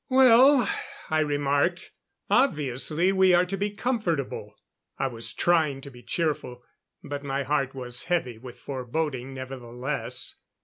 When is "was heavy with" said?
7.75-8.57